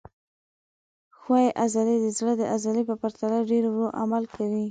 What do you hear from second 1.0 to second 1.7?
ښویې